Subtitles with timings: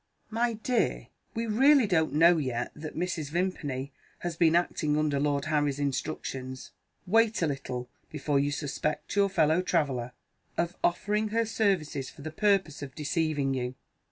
[0.31, 3.29] "My dear, we really don't know yet that Mrs.
[3.29, 6.71] Vimpany has been acting under Lord Harry's instructions.
[7.05, 10.13] Wait a little before you suspect your fellow traveller
[10.57, 13.75] of offering her services for the purpose of deceiving you."